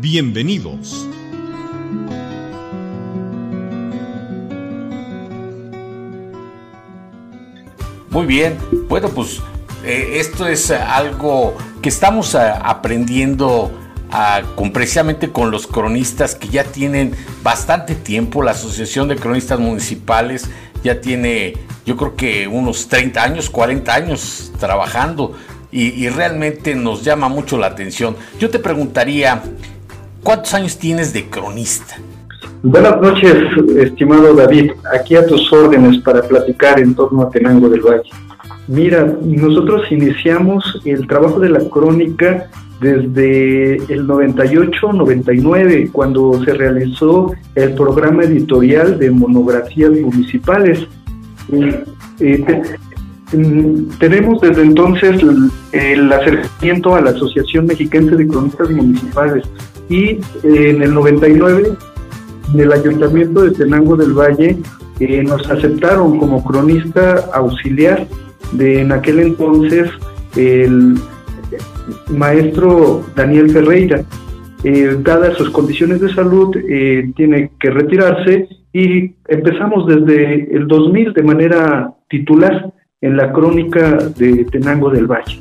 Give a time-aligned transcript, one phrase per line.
[0.00, 1.08] Bienvenidos.
[8.10, 8.56] Muy bien,
[8.88, 9.40] bueno, pues
[9.84, 13.72] eh, esto es algo que estamos eh, aprendiendo
[14.54, 18.44] con, precisamente con los cronistas que ya tienen bastante tiempo.
[18.44, 20.48] La Asociación de Cronistas Municipales
[20.84, 25.34] ya tiene, yo creo que unos 30 años, 40 años trabajando
[25.70, 28.16] y, realmente nos llama mucho la atención.
[28.38, 29.42] Yo te preguntaría,
[30.22, 31.96] ¿cuántos años tienes de cronista?
[32.62, 33.34] Buenas noches,
[33.76, 34.72] estimado David.
[34.92, 38.10] Aquí a tus órdenes para platicar en torno a Tenango del Valle.
[38.66, 47.74] Mira, nosotros iniciamos el trabajo de la crónica desde el 98-99, cuando se realizó el
[47.74, 50.86] programa editorial de monografías municipales.
[51.50, 51.84] Eh,
[53.32, 55.20] mm, tenemos desde entonces
[55.72, 59.44] el, acercamiento a la Asociación Mexiquense de Cronistas Municipales
[59.88, 61.72] y eh, en el 99
[62.54, 64.58] en el Ayuntamiento de Tenango del Valle
[65.00, 68.06] eh, nos aceptaron como cronista auxiliar
[68.52, 69.90] de en aquel entonces
[70.36, 70.94] el
[72.08, 74.02] maestro Daniel Ferreira.
[74.64, 81.12] Eh, dadas sus condiciones de salud, eh, tiene que retirarse y empezamos desde el 2000
[81.12, 85.40] de manera titular en la crónica de Tenango del Valle.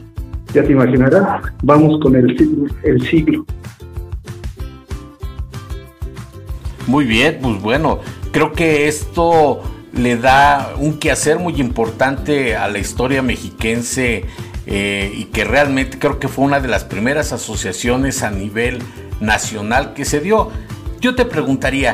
[0.54, 2.38] Ya te imaginarás, vamos con el,
[2.84, 3.44] el siglo.
[6.88, 8.00] Muy bien, pues bueno,
[8.32, 14.26] creo que esto le da un quehacer muy importante a la historia mexiquense
[14.66, 18.82] eh, y que realmente creo que fue una de las primeras asociaciones a nivel
[19.20, 20.50] nacional que se dio.
[21.02, 21.94] Yo te preguntaría,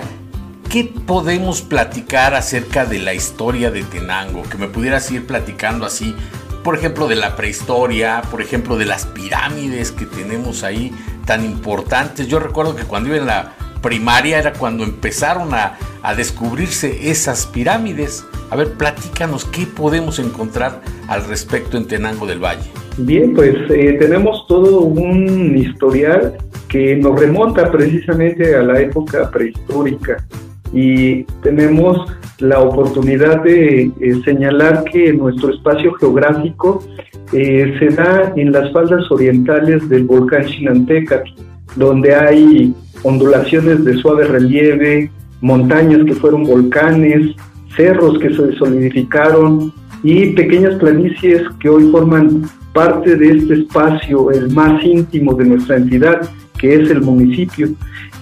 [0.70, 4.44] ¿qué podemos platicar acerca de la historia de Tenango?
[4.44, 6.16] Que me pudieras ir platicando así,
[6.64, 10.94] por ejemplo, de la prehistoria, por ejemplo, de las pirámides que tenemos ahí
[11.26, 12.28] tan importantes.
[12.28, 13.54] Yo recuerdo que cuando iba en la
[13.84, 18.26] primaria era cuando empezaron a, a descubrirse esas pirámides.
[18.50, 22.72] A ver, platícanos qué podemos encontrar al respecto en Tenango del Valle.
[22.98, 30.24] Bien, pues eh, tenemos todo un historial que nos remonta precisamente a la época prehistórica
[30.72, 36.84] y tenemos la oportunidad de eh, señalar que nuestro espacio geográfico
[37.32, 41.32] eh, se da en las faldas orientales del volcán Chinantecatl,
[41.76, 42.74] donde hay
[43.04, 45.12] ondulaciones de suave relieve,
[45.42, 47.36] montañas que fueron volcanes,
[47.76, 49.74] cerros que se solidificaron
[50.04, 55.78] y pequeñas planicies que hoy forman parte de este espacio, el más íntimo de nuestra
[55.78, 57.70] entidad, que es el municipio.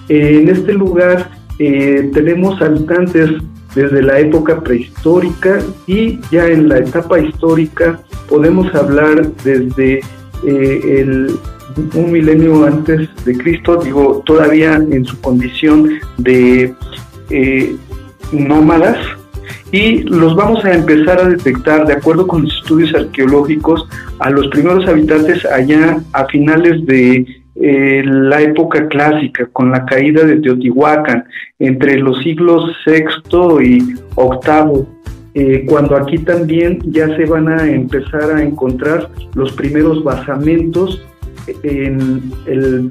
[0.08, 3.30] En este lugar eh, tenemos habitantes
[3.74, 10.00] desde la época prehistórica y ya en la etapa histórica podemos hablar desde
[10.46, 11.28] eh,
[11.94, 16.74] un milenio antes de Cristo, digo, todavía en su condición de
[17.30, 17.76] eh,
[18.32, 18.98] nómadas,
[19.70, 23.88] y los vamos a empezar a detectar, de acuerdo con los estudios arqueológicos,
[24.18, 30.24] a los primeros habitantes allá a finales de eh, la época clásica, con la caída
[30.24, 31.24] de Teotihuacán,
[31.58, 33.04] entre los siglos VI
[33.62, 34.86] y VIII,
[35.34, 41.02] eh, cuando aquí también ya se van a empezar a encontrar los primeros basamentos
[41.62, 42.90] en el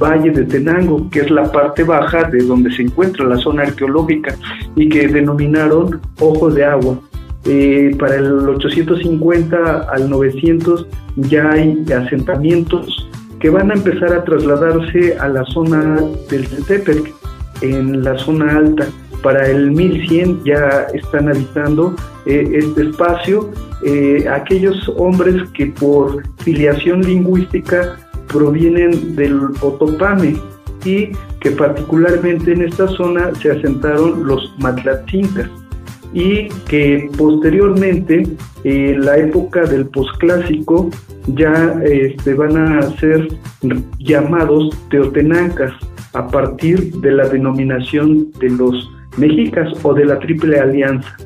[0.00, 4.34] Valle de Tenango, que es la parte baja de donde se encuentra la zona arqueológica
[4.74, 6.98] y que denominaron Ojo de Agua.
[7.44, 10.86] Eh, para el 850 al 900
[11.16, 13.08] ya hay asentamientos
[13.40, 16.00] que van a empezar a trasladarse a la zona
[16.30, 17.12] del Tetepec,
[17.60, 18.86] en la zona alta.
[19.22, 21.94] Para el 1100 ya están habitando
[22.26, 23.50] eh, este espacio.
[23.84, 27.98] Eh, aquellos hombres que por filiación lingüística
[28.28, 30.36] provienen del Otopame
[30.84, 31.10] y
[31.40, 35.48] que particularmente en esta zona se asentaron los matlatzincas
[36.12, 38.24] y que posteriormente
[38.64, 40.90] en la época del posclásico
[41.28, 43.28] ya este, van a ser
[43.98, 45.72] llamados teotenancas
[46.12, 51.16] a partir de la denominación de los mexicas o de la triple alianza.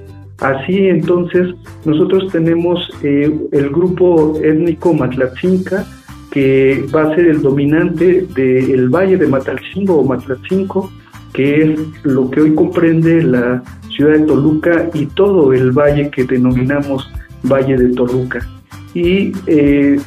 [0.40, 1.54] Así entonces
[1.84, 5.86] nosotros tenemos eh, el grupo étnico matlatzinca
[6.30, 10.90] que va a ser el dominante del valle de Matalcingo o Matlatcinco,
[11.32, 16.24] que es lo que hoy comprende la ciudad de Toluca y todo el valle que
[16.24, 17.10] denominamos
[17.42, 18.46] Valle de Toluca.
[18.92, 19.98] Y eh,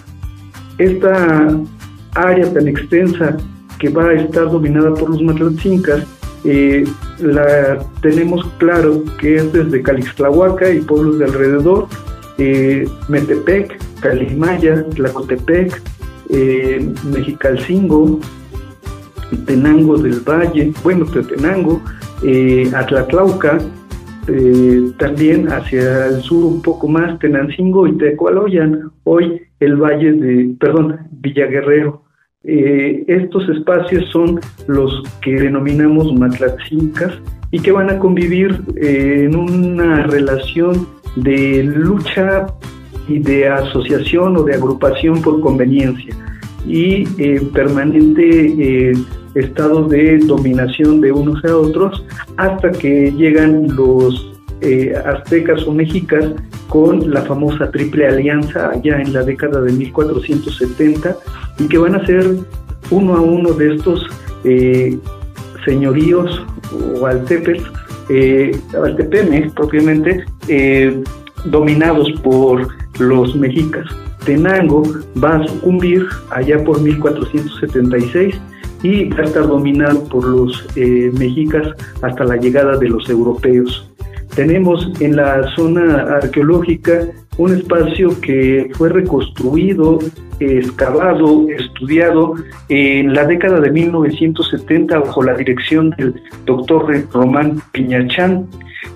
[0.77, 1.57] esta
[2.13, 3.37] área tan extensa
[3.79, 6.05] que va a estar dominada por los Matlatzincas,
[6.43, 6.85] eh,
[7.19, 11.87] la tenemos claro que es desde Calixtlahuaca y pueblos de alrededor,
[12.37, 15.81] eh, Metepec, Calimaya, Tlacotepec,
[16.29, 18.19] eh, Mexicalcingo,
[19.45, 21.81] Tenango del Valle, bueno, Tetenango,
[22.23, 23.59] eh, Atlatlauca,
[24.27, 30.55] eh, también hacia el sur un poco más, Tenancingo y Tecualoyan, hoy el valle de,
[30.59, 32.03] perdón, Villaguerrero.
[32.45, 37.13] Eh, estos espacios son los que denominamos matlatzincas
[37.51, 40.87] y que van a convivir eh, en una relación
[41.17, 42.47] de lucha
[43.09, 46.15] y de asociación o de agrupación por conveniencia
[46.65, 48.93] y eh, permanente
[49.35, 52.05] estado de dominación de unos a otros
[52.37, 54.38] hasta que llegan los
[55.05, 56.25] aztecas o mexicas
[56.67, 61.15] con la famosa Triple Alianza allá en la década de 1470
[61.59, 62.25] y que van a ser
[62.91, 64.05] uno a uno de estos
[64.43, 64.97] eh,
[65.65, 66.43] señoríos
[66.99, 67.61] o altepes,
[68.09, 68.57] eh,
[69.55, 71.03] propiamente, eh,
[71.45, 72.67] dominados por
[72.99, 73.85] los mexicas.
[74.25, 74.83] Tenango
[75.23, 78.35] va a sucumbir allá por 1476
[78.83, 81.67] y va a estar dominado por los eh, mexicas
[82.01, 83.89] hasta la llegada de los europeos.
[84.39, 89.99] Tenemos en la zona arqueológica un espacio que fue reconstruido,
[90.39, 92.35] excavado, estudiado
[92.69, 98.47] en la década de 1970 bajo la dirección del doctor Román Piñachán.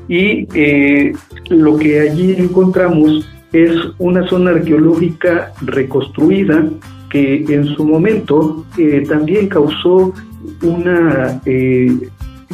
[0.08, 1.12] Y eh,
[1.50, 6.70] lo que allí encontramos es una zona arqueológica reconstruida
[7.10, 10.14] que en su momento eh, también causó
[10.62, 11.92] una eh,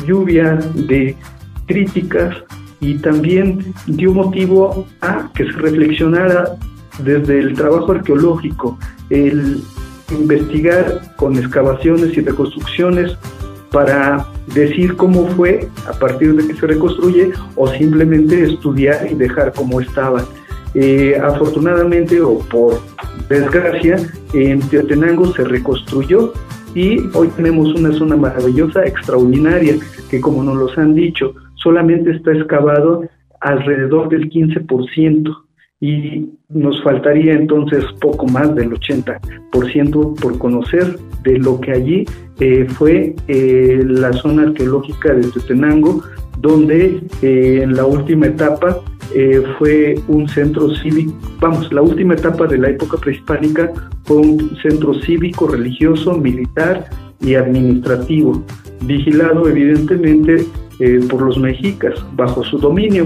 [0.08, 1.16] lluvia de
[1.68, 2.36] críticas
[2.82, 6.58] y también dio motivo a que se reflexionara
[7.04, 8.78] desde el trabajo arqueológico,
[9.10, 9.62] el
[10.12, 13.18] investigar con excavaciones y reconstrucciones
[13.72, 19.54] para decir cómo fue a partir de que se reconstruye o simplemente estudiar y dejar
[19.54, 20.26] como estaba.
[20.76, 22.82] Eh, afortunadamente o por
[23.28, 23.98] desgracia,
[24.34, 26.34] en Teotenango se reconstruyó
[26.76, 29.76] y hoy tenemos una zona maravillosa, extraordinaria,
[30.10, 33.04] que como nos los han dicho, solamente está excavado
[33.42, 35.36] alrededor del 15%
[35.82, 42.06] y nos faltaría entonces poco más del 80% por conocer de lo que allí
[42.40, 46.04] eh, fue eh, la zona arqueológica de Tetenango,
[46.40, 48.82] donde eh, en la última etapa
[49.58, 53.72] fue un centro cívico, vamos, la última etapa de la época prehispánica
[54.04, 56.88] fue un centro cívico, religioso, militar
[57.20, 58.44] y administrativo,
[58.82, 60.46] vigilado evidentemente
[60.80, 63.06] eh, por los mexicas bajo su dominio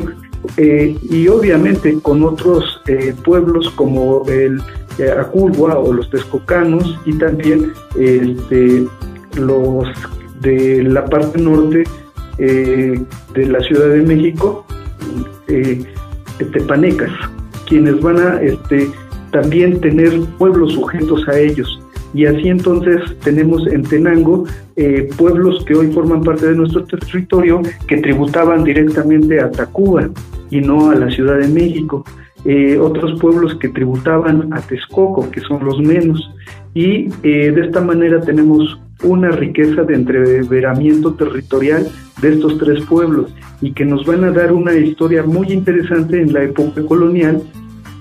[0.57, 4.61] eh, y obviamente con otros eh, pueblos como el
[5.19, 8.85] Aculua o los Texcocanos y también este,
[9.35, 9.87] los
[10.41, 11.83] de la parte norte
[12.37, 14.65] de la Ciudad de México,
[16.51, 17.11] tepanecas,
[17.67, 18.91] quienes van a este,
[19.31, 21.82] también tener pueblos sujetos a ellos.
[22.13, 24.45] Y así entonces tenemos en Tenango
[24.75, 30.10] eh, pueblos que hoy forman parte de nuestro territorio que tributaban directamente a Tacuba
[30.50, 32.05] y no a la Ciudad de México.
[32.46, 36.29] Eh, otros pueblos que tributaban a Texcoco, que son los menos.
[36.74, 41.88] Y eh, de esta manera tenemos una riqueza de entreveramiento territorial
[42.22, 46.34] de estos tres pueblos y que nos van a dar una historia muy interesante en
[46.34, 47.41] la época colonial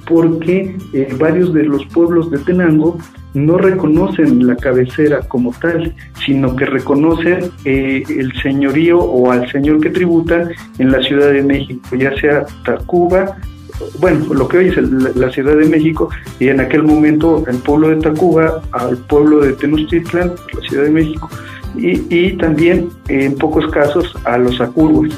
[0.06, 0.76] porque
[1.18, 2.98] varios de los pueblos de Tenango
[3.34, 5.94] no reconocen la cabecera como tal,
[6.24, 11.42] sino que reconocen eh, el señorío o al señor que tributan en la Ciudad de
[11.42, 13.36] México, ya sea Tacuba,
[13.98, 14.76] bueno, lo que hoy es
[15.16, 19.54] la Ciudad de México, y en aquel momento el pueblo de Tacuba al pueblo de
[19.54, 21.30] Tenochtitlan, la Ciudad de México,
[21.74, 25.08] y, y también en pocos casos a los acurvos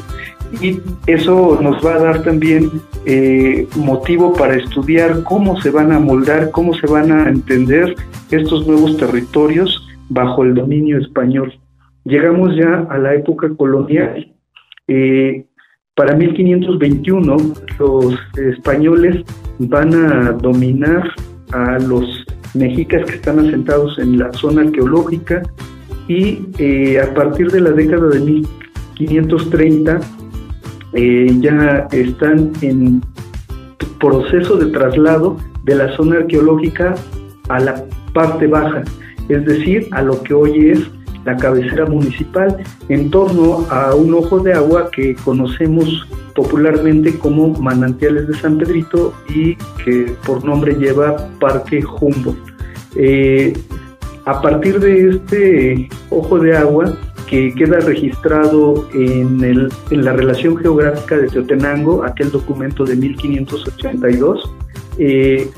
[0.60, 2.70] y eso nos va a dar también
[3.06, 7.94] eh, motivo para estudiar cómo se van a moldar, cómo se van a entender
[8.30, 11.52] estos nuevos territorios bajo el dominio español.
[12.04, 14.32] Llegamos ya a la época colonial.
[14.88, 15.46] Eh,
[15.94, 17.36] para 1521
[17.78, 19.24] los españoles
[19.58, 21.08] van a dominar
[21.52, 25.42] a los mexicas que están asentados en la zona arqueológica
[26.08, 30.00] y eh, a partir de la década de 1530
[30.94, 33.02] eh, ya están en
[33.98, 36.94] proceso de traslado de la zona arqueológica
[37.48, 38.82] a la parte baja,
[39.28, 40.80] es decir, a lo que hoy es
[41.24, 42.56] la cabecera municipal,
[42.88, 49.14] en torno a un ojo de agua que conocemos popularmente como Manantiales de San Pedrito
[49.34, 52.38] y que por nombre lleva Parque Humboldt.
[52.96, 53.54] Eh,
[54.26, 56.96] a partir de este ojo de agua,
[57.28, 64.52] que queda registrado en, el, en la relación geográfica de Teotenango, aquel documento de 1582,
[64.98, 65.48] eh,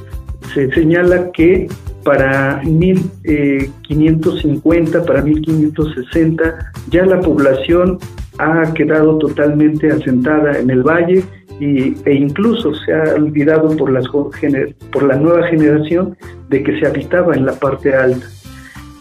[0.55, 1.67] se señala que
[2.05, 7.99] para 1550, para 1560, ya la población
[8.39, 11.25] ha quedado totalmente asentada en el valle
[11.59, 16.17] y, e incluso se ha olvidado por, las, por la nueva generación
[16.49, 18.27] de que se habitaba en la parte alta.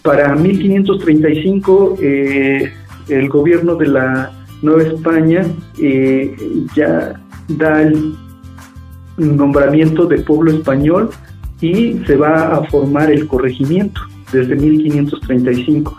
[0.06, 2.72] Para 1535 eh,
[3.10, 4.32] el gobierno de la
[4.62, 5.44] Nueva España
[5.80, 6.36] eh,
[6.76, 8.16] ya da el
[9.18, 11.10] nombramiento de pueblo español
[11.60, 14.00] y se va a formar el corregimiento
[14.32, 15.98] desde 1535.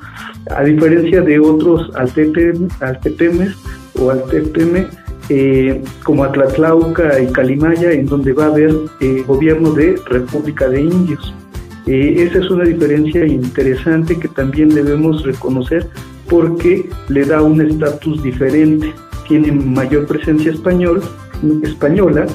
[0.55, 3.57] A diferencia de otros altepemes
[3.99, 4.87] o altepeme,
[5.29, 10.83] eh, como Atlatlauca y Calimaya, en donde va a haber eh, gobierno de República de
[10.83, 11.35] Indios.
[11.87, 15.87] Eh, esa es una diferencia interesante que también debemos reconocer
[16.29, 18.93] porque le da un estatus diferente.
[19.29, 21.01] Tiene mayor presencia español,
[21.63, 22.27] española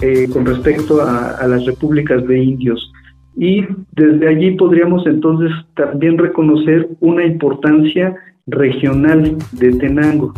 [0.00, 2.92] eh, con respecto a, las repúblicas de indios.
[3.36, 8.14] Y desde allí podríamos entonces también reconocer una importancia
[8.46, 10.34] regional de Tenango.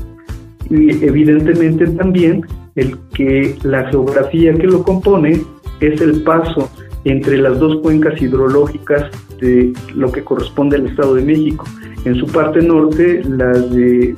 [0.70, 2.42] Y evidentemente también
[2.76, 5.42] el que la geografía que lo compone
[5.80, 6.70] es el paso
[7.04, 11.64] entre las dos cuencas hidrológicas de lo que corresponde al Estado de México.
[12.04, 14.14] En su parte norte, la de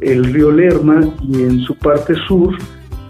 [0.00, 2.56] el río Lerma y en su parte sur,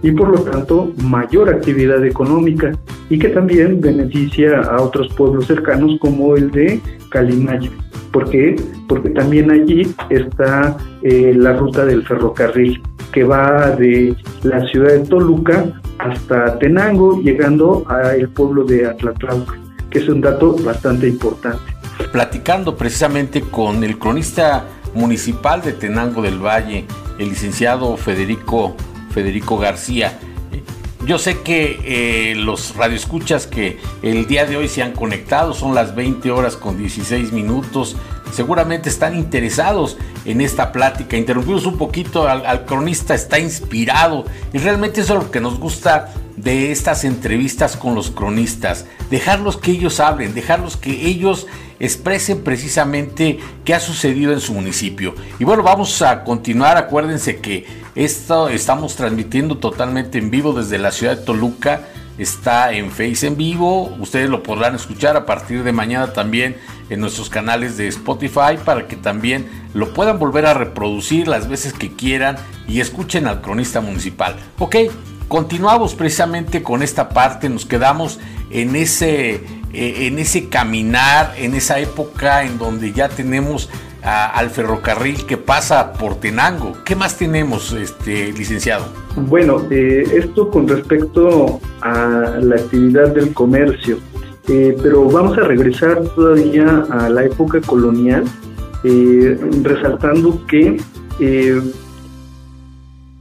[0.02, 2.72] y por lo tanto mayor actividad económica
[3.08, 6.80] y que también beneficia a otros pueblos cercanos como el de
[7.10, 7.70] Calimaya.
[8.12, 8.56] ¿Por qué?
[8.88, 12.82] Porque también allí está eh, la ruta del ferrocarril
[13.12, 19.58] que va de la ciudad de Toluca hasta Tenango, llegando al pueblo de Atlatlauca,
[19.90, 21.62] que es un dato bastante importante.
[22.10, 26.86] Platicando precisamente con el cronista municipal de Tenango del Valle,
[27.18, 28.74] el licenciado Federico
[29.12, 30.18] Federico García.
[31.06, 35.74] Yo sé que eh, los radioescuchas que el día de hoy se han conectado, son
[35.74, 37.96] las 20 horas con 16 minutos,
[38.32, 41.16] seguramente están interesados en esta plática.
[41.16, 46.12] Interrumpimos un poquito al, cronista, está inspirado y realmente eso es lo que nos gusta
[46.36, 51.46] de estas entrevistas con los cronistas, dejarlos que ellos hablen, dejarlos que ellos
[51.78, 55.14] expresen precisamente qué ha sucedido en su municipio.
[55.38, 60.92] Y bueno, vamos a continuar, acuérdense que esto estamos transmitiendo totalmente en vivo desde la
[60.92, 61.88] ciudad de Toluca.
[62.18, 63.94] Está en Face en vivo.
[63.98, 66.56] Ustedes lo podrán escuchar a partir de mañana también
[66.90, 71.72] en nuestros canales de Spotify para que también lo puedan volver a reproducir las veces
[71.72, 72.36] que quieran
[72.68, 74.36] y escuchen al cronista municipal.
[74.58, 74.76] Ok,
[75.28, 77.48] continuamos precisamente con esta parte.
[77.48, 79.36] Nos quedamos en ese,
[79.72, 83.70] eh, en ese caminar, en esa época en donde ya tenemos
[84.02, 86.76] al ferrocarril que pasa por Tenango.
[86.84, 89.01] ¿Qué más tenemos, este, licenciado?
[89.16, 93.98] Bueno, eh, esto con respecto a la actividad del comercio,
[94.48, 98.24] eh, pero vamos a regresar todavía a la época colonial,
[98.84, 100.78] eh, resaltando que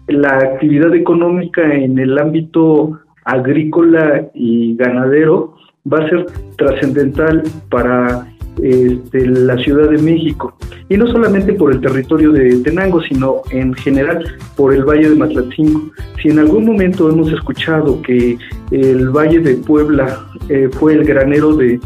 [0.08, 5.56] la actividad económica en el ámbito agrícola y ganadero
[5.92, 6.26] va a ser
[6.58, 8.28] trascendental para
[8.62, 10.56] este, la Ciudad de México.
[10.92, 14.26] Y no solamente por el territorio de Tenango, sino en general
[14.58, 15.90] por el Valle de Matlatzinco.
[16.22, 18.38] Si en algún momento hemos escuchado que
[18.72, 21.80] el Valle de Puebla eh, fue el granero de,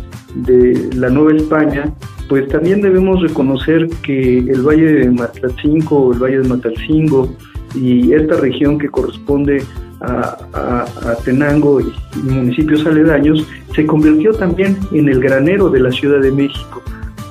[0.96, 1.94] la Nueva España,
[2.28, 7.32] pues también debemos reconocer que el Valle de Matlatzinco, el Valle de Matalcingo
[7.76, 9.64] y esta región que corresponde
[10.02, 10.86] a,
[11.24, 11.94] Tenango y,
[12.24, 16.82] municipios aledaños, se convirtió también en el granero de la Ciudad de México,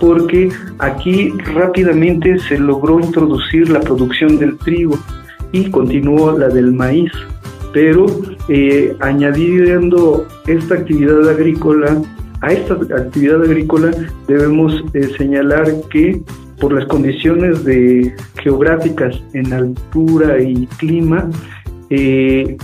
[0.00, 4.98] porque aquí rápidamente se logró introducir la producción del trigo
[5.52, 7.12] y continuó la del maíz,
[7.72, 8.06] pero
[8.48, 12.02] eh, añadiendo esta actividad agrícola,
[12.40, 13.90] a esta actividad agrícola
[14.26, 16.20] debemos eh, señalar que
[16.60, 17.58] por las condiciones
[18.42, 21.28] geográficas en altura y clima,
[21.90, 22.56] eh,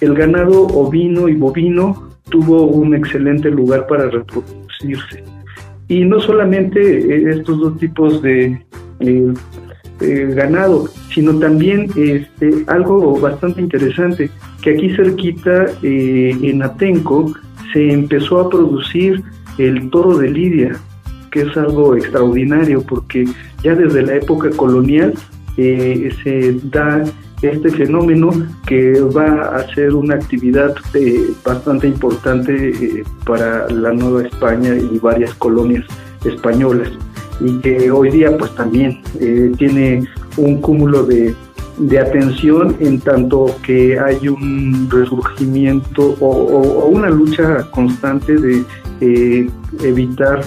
[0.00, 5.29] el ganado ovino y bovino tuvo un excelente lugar para reproducirse.
[5.90, 8.64] Y no solamente eh, estos dos tipos de
[9.00, 9.34] eh,
[10.36, 14.30] ganado, sino también este, algo bastante interesante,
[14.62, 17.34] que aquí cerquita en Atenco
[17.72, 19.20] se empezó a producir
[19.58, 20.76] el toro de Lidia,
[21.32, 23.24] que es algo extraordinario porque
[23.64, 25.14] ya desde la época colonial
[25.56, 27.02] se da
[27.42, 28.30] este fenómeno
[28.66, 34.98] que va a ser una actividad eh, bastante importante eh, para la Nueva España y
[34.98, 35.84] varias colonias
[36.24, 36.90] españolas
[37.40, 40.04] y que hoy día pues también eh, tiene
[40.36, 41.34] un cúmulo de,
[41.98, 49.48] atención en tanto que hay un resurgimiento o, una lucha constante de
[49.82, 50.42] evitar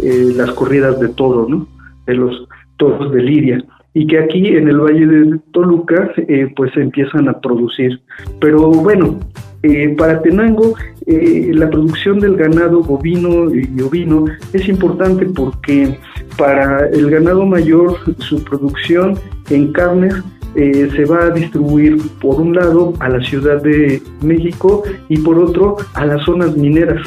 [0.00, 1.66] las corridas de toro, ¿no?
[2.06, 3.64] de los toros de Liria
[3.96, 7.98] y que aquí en el Valle de Toluca eh, pues se empiezan a producir.
[8.42, 9.18] Pero bueno,
[9.62, 10.74] eh, para Tenango
[11.06, 15.98] eh, la producción del ganado bovino y ovino es importante porque
[16.36, 19.14] para el ganado mayor su producción
[19.48, 20.14] en carnes
[20.54, 25.76] se va a distribuir por un lado a la Ciudad de México y por otro
[25.94, 27.02] a las zonas mineras.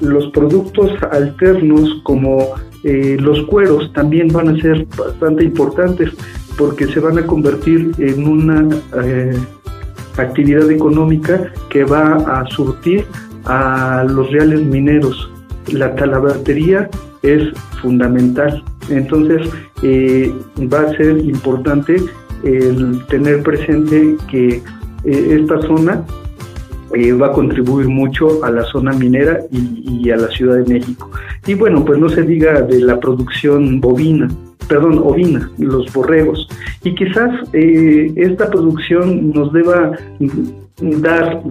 [0.00, 6.10] los productos alternos como eh, los cueros también van a ser bastante importantes
[6.58, 8.68] porque se van a convertir en una
[9.02, 9.36] eh,
[10.16, 13.04] actividad económica que va a surtir
[13.44, 15.30] a los reales mineros.
[15.72, 16.90] La talabartería
[17.22, 18.62] es fundamental.
[18.90, 19.48] Entonces
[19.82, 20.32] eh,
[20.72, 21.96] va a ser importante
[22.44, 24.60] el tener presente que
[25.04, 26.04] esta zona
[26.94, 31.10] eh, va a contribuir mucho a la zona minera y, a la Ciudad de México.
[31.46, 34.28] Y bueno, pues no se diga de la producción bovina,
[34.68, 36.48] perdón, ovina, los borregos.
[36.84, 39.92] Y quizás eh, esta producción nos deba
[40.78, 41.42] dar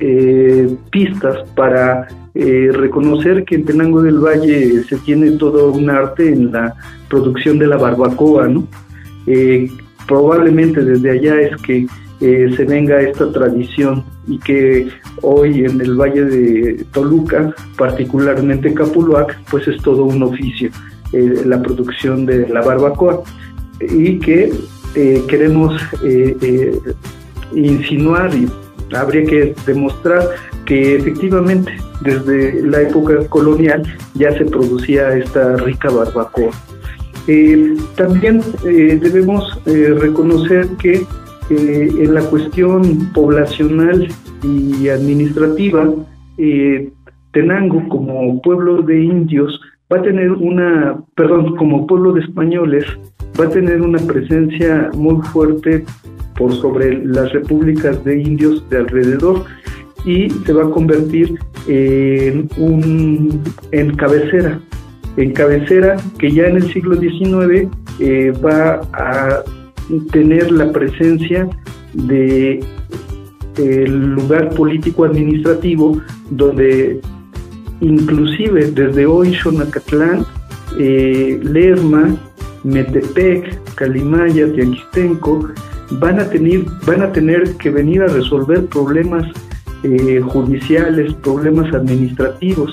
[0.00, 6.50] eh, pistas para reconocer que en Tenango del Valle se tiene todo un arte en
[6.50, 6.74] la
[7.10, 8.66] producción de la barbacoa, ¿no?
[10.08, 11.86] probablemente desde allá es que
[12.20, 14.88] se venga esta tradición y que
[15.22, 20.70] hoy en el Valle de Toluca, particularmente Capuluac, pues es todo un oficio,
[21.12, 23.22] eh, la producción de la barbacoa
[23.80, 24.52] y que
[24.94, 26.78] eh, queremos eh,
[27.54, 28.48] insinuar y
[28.94, 30.22] habría que demostrar
[30.64, 33.82] que efectivamente desde la época colonial
[34.14, 36.52] ya se producía esta rica barbacoa.
[37.96, 41.06] también debemos reconocer que
[41.50, 44.08] en la cuestión poblacional
[44.42, 45.88] y administrativa,
[46.38, 46.90] eh,
[47.32, 49.60] Tenango como pueblo de indios
[49.92, 52.84] va a tener una, perdón, como pueblo de españoles,
[53.40, 55.84] va a tener una presencia muy fuerte
[56.36, 59.44] por sobre las repúblicas de indios de alrededor
[60.04, 64.58] y se va a convertir en un en cabecera,
[65.16, 67.68] en cabecera que ya en el siglo XIX
[68.00, 69.42] eh, va a
[70.10, 71.48] tener la presencia
[71.92, 72.60] de
[73.58, 77.00] el lugar político administrativo donde
[77.80, 80.24] inclusive desde hoy Xonacatlán,
[80.78, 82.16] eh, Lerma,
[82.64, 85.48] Metepec, Calimaya, Tianquistenco
[85.98, 89.26] van a tener van a tener que venir a resolver problemas
[89.82, 92.70] eh, judiciales, problemas administrativos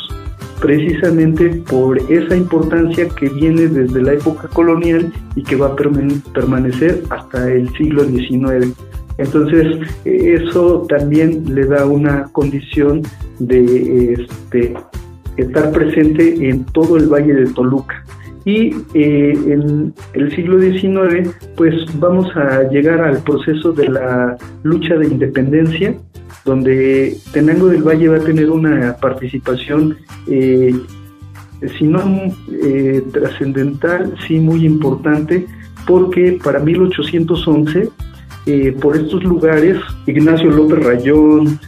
[0.59, 7.03] precisamente por esa importancia que viene desde la época colonial y que va a permanecer
[7.09, 8.73] hasta el siglo XIX.
[9.17, 13.01] Entonces, eso también le da una condición
[13.39, 14.73] de este,
[15.37, 18.03] estar presente en todo el Valle de Toluca.
[18.49, 24.95] Y eh, en el siglo XIX, pues vamos a llegar al proceso de la lucha
[24.95, 25.93] de independencia,
[26.45, 30.73] donde Tenango del Valle va a tener una participación, eh,
[31.77, 32.01] si no
[32.63, 35.45] eh, trascendental, sí muy importante,
[35.85, 37.87] porque para 1811
[38.47, 41.59] eh, por estos lugares, Ignacio López Rayón,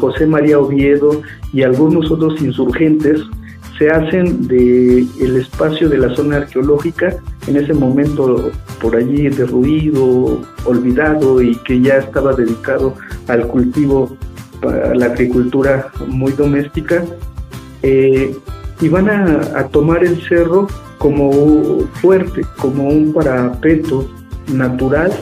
[0.00, 1.20] José María Oviedo
[1.52, 3.20] y algunos otros insurgentes
[3.78, 10.40] se hacen de el espacio de la zona arqueológica, en ese momento por allí derruido,
[10.64, 12.94] olvidado y que ya estaba dedicado
[13.28, 14.16] al cultivo,
[14.62, 17.04] a la agricultura muy doméstica,
[17.82, 18.34] eh,
[18.80, 20.66] y van a, a tomar el cerro
[20.98, 24.08] como fuerte, como un parapeto
[24.52, 25.12] natural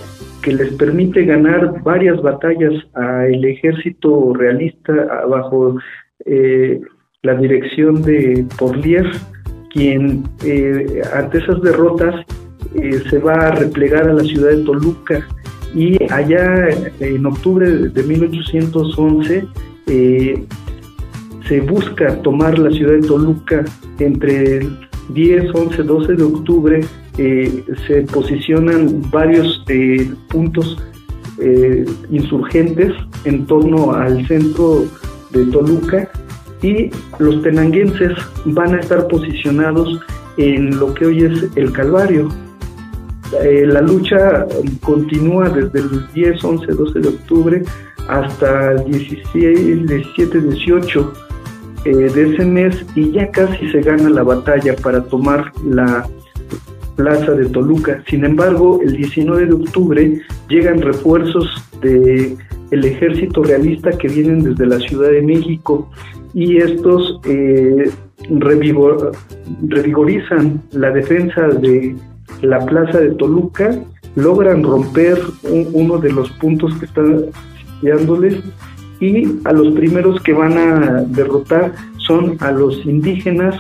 [0.42, 4.92] que les permite ganar varias batallas al ejército realista
[5.28, 5.78] bajo
[6.26, 6.80] eh,
[7.22, 9.08] la dirección de Porlier,
[9.70, 12.26] quien eh, ante esas derrotas
[12.74, 15.28] eh, se va a replegar a la ciudad de Toluca.
[15.72, 16.68] Y allá
[17.00, 19.44] en octubre de 1811
[21.48, 23.64] se busca tomar la ciudad de Toluca.
[24.00, 24.76] Entre el
[25.10, 26.80] 10, 11, 12 de octubre
[27.18, 30.76] eh, se posicionan varios eh, puntos
[31.38, 32.92] eh, insurgentes
[33.24, 34.84] en torno al centro
[35.30, 36.10] de Toluca
[36.62, 38.12] y los tenanguenses
[38.46, 40.00] van a estar posicionados
[40.36, 42.28] en lo que hoy es el Calvario.
[43.42, 44.46] la lucha
[44.82, 47.62] continúa desde el 10, 11, 12 de octubre
[48.08, 51.12] hasta el 16, 17, 18
[51.84, 56.06] de ese mes y ya casi se gana la batalla para tomar la
[56.96, 58.02] plaza de Toluca.
[58.08, 61.48] Sin embargo, el 19 de octubre llegan refuerzos
[61.80, 62.36] de
[62.72, 65.88] el ejército realista que vienen desde la Ciudad de México
[66.34, 67.90] y estos eh,
[68.30, 69.12] revigorizan
[70.72, 71.94] la defensa de
[72.40, 73.78] la plaza de Toluca,
[74.16, 75.20] logran romper
[75.72, 77.26] uno de los puntos que están
[77.76, 78.42] sitiándoles
[79.00, 83.54] y a los primeros que van a derrotar son a los indígenas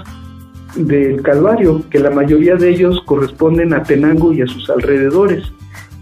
[0.74, 5.44] del Calvario, que la mayoría de ellos corresponden a Tenango y a sus alrededores.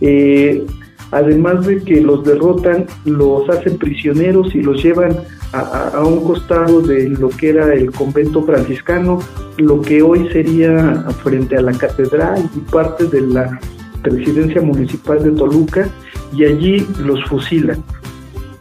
[0.01, 0.65] Eh,
[1.11, 5.17] además de que los derrotan, los hacen prisioneros y los llevan
[5.53, 9.19] a, un costado de lo que era el convento franciscano,
[9.59, 13.59] lo que hoy sería frente a la catedral y parte de la
[14.03, 15.89] presidencia municipal de Toluca,
[16.33, 17.83] y allí los fusilan.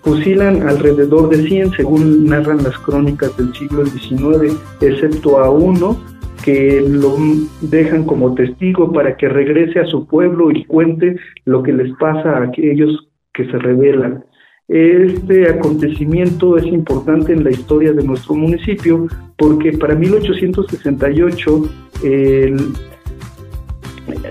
[0.01, 5.99] Fusilan alrededor de 100, según narran las crónicas del siglo XIX, excepto a uno
[6.43, 7.15] que lo
[7.61, 12.37] dejan como testigo para que regrese a su pueblo y cuente lo que les pasa
[12.37, 14.23] a aquellos que se rebelan.
[14.67, 21.69] Este acontecimiento es importante en la historia de nuestro municipio porque para 1868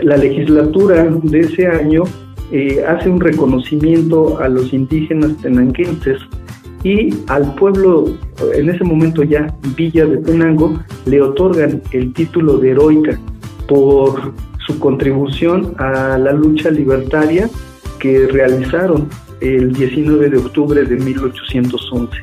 [0.02, 2.04] la legislatura de ese año
[2.52, 6.18] eh, hace un reconocimiento a los indígenas tenanquenses
[6.84, 8.06] y al pueblo,
[8.54, 13.18] en ese momento ya Villa de Tenango, le otorgan el título de heroica
[13.66, 14.32] por
[14.66, 17.48] su contribución a la lucha libertaria
[17.98, 19.08] que realizaron
[19.40, 22.16] el 19 de octubre de 1811.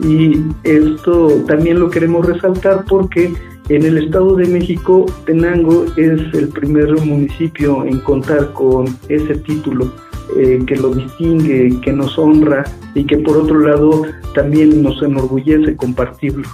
[0.00, 3.32] Y esto también lo queremos resaltar porque
[3.68, 9.92] en el Estado de México, Tenango es el primer municipio en contar con ese título
[10.36, 12.64] eh, que lo distingue, que nos honra
[12.94, 14.02] y que por otro lado
[14.34, 16.48] también nos enorgullece compartirlo.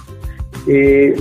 [0.67, 1.15] Eh,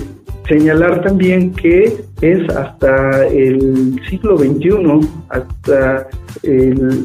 [0.48, 6.08] señalar también que es hasta el siglo XXI, hasta
[6.42, 7.04] el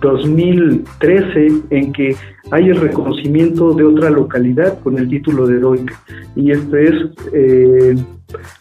[0.00, 2.16] 2013, en que
[2.50, 5.94] hay el reconocimiento de otra localidad con el título de heroica,
[6.36, 6.94] y esto es
[7.32, 7.96] eh,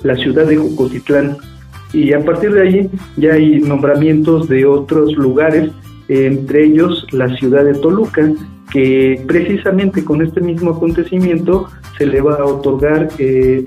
[0.03, 1.37] la ciudad de Jocotitlán.
[1.93, 5.71] Y a partir de allí ya hay nombramientos de otros lugares,
[6.11, 8.31] entre ellos la ciudad de Toluca,
[8.71, 13.63] que precisamente con este mismo acontecimiento se le va a otorgar eh,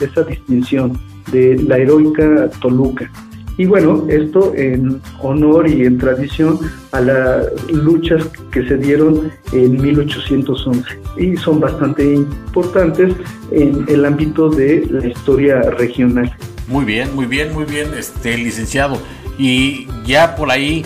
[0.00, 0.98] esa distinción
[1.32, 3.10] de la heroica Toluca.
[3.56, 6.58] Y bueno, esto en honor y en tradición
[6.90, 10.82] a las luchas que se dieron en 1811
[11.16, 13.14] y son bastante importantes
[13.52, 16.36] en el ámbito de la historia regional.
[16.66, 18.98] Muy bien, muy bien, muy bien, este licenciado.
[19.38, 20.84] Y ya por ahí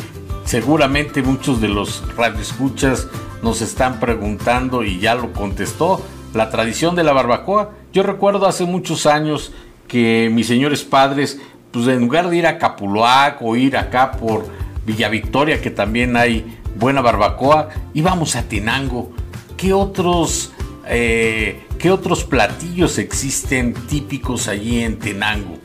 [0.48, 3.06] seguramente muchos de los radioescuchas
[3.42, 6.02] nos están preguntando y ya lo contestó.
[6.32, 9.52] La tradición de la barbacoa Yo recuerdo hace muchos años
[9.86, 11.38] que mis señores padres,
[11.70, 14.46] pues en lugar de ir a Capuluac o ir acá por
[14.86, 19.10] Villa Victoria, que también hay buena barbacoa, íbamos a Tenango.
[19.58, 20.52] ¿Qué otros,
[20.86, 25.58] eh, ¿Qué otros platillos existen típicos allí en Tenango?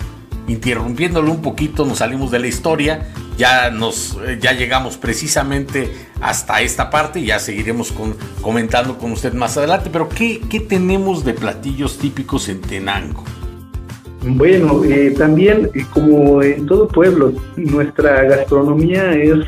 [0.48, 5.92] Interrumpiéndolo un poquito, nos salimos de la historia, ya, nos, eh, ya llegamos precisamente
[6.22, 11.26] hasta esta parte, ya seguiremos con, comentando con usted más adelante, pero ¿qué, ¿qué tenemos
[11.26, 13.24] de platillos típicos en Tenango?
[14.26, 19.40] Bueno, eh, también eh, como en todo pueblo, nuestra gastronomía es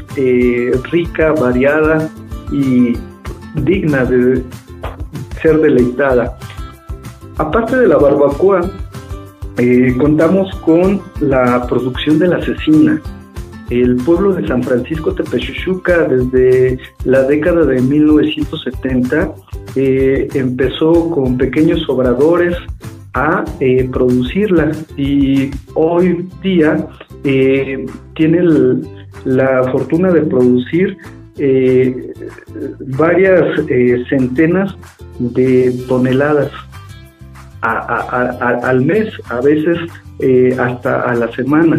[0.92, 2.10] rica, variada
[2.52, 2.94] y
[3.54, 4.44] digna de
[5.42, 6.38] ser deleitada.
[7.38, 8.70] Aparte de la barbacoa,
[9.98, 13.02] contamos con la producción de la cecina.
[13.70, 19.34] El pueblo de San Francisco Tepechuchuca desde la década de 1970
[19.76, 22.56] empezó con pequeños obradores
[23.16, 26.86] a eh, producirla y hoy día
[27.24, 28.44] eh, tiene
[29.24, 30.98] la fortuna de producir
[31.38, 32.14] eh,
[32.98, 33.66] varias
[34.10, 34.76] centenas
[35.18, 36.52] de toneladas
[37.62, 39.78] al mes, a veces
[40.60, 41.78] hasta a la semana.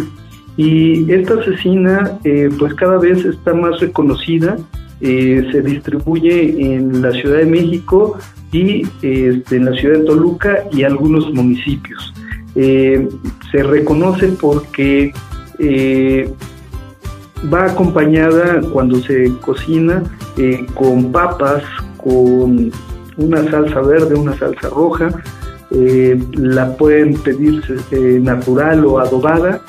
[0.56, 2.18] Y esta asesina
[2.58, 4.56] pues cada vez está más reconocida,
[5.00, 8.18] se distribuye en la Ciudad de México,
[8.52, 12.14] y este, en la ciudad de Toluca y algunos municipios.
[12.54, 13.08] Eh,
[13.50, 15.12] se reconoce porque
[15.58, 16.32] eh,
[17.52, 20.02] va acompañada cuando se cocina
[20.38, 21.62] eh, con papas,
[21.98, 22.70] con
[23.18, 25.10] una salsa verde, una salsa roja,
[25.70, 27.60] la pueden pedir
[28.22, 29.60] natural o adobada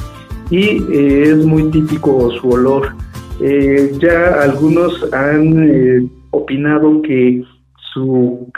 [0.49, 2.95] y es muy típico su olor.
[3.99, 7.43] ya algunos han opinado que
[7.93, 8.51] su